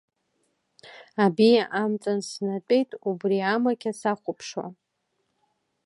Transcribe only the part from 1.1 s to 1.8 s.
Абиа